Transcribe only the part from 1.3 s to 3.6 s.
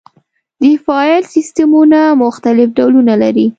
سیستمونه مختلف ډولونه لري.